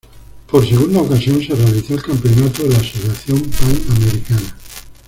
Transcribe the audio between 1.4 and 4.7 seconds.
se realizó el campeonato de la Asociación Panamericana.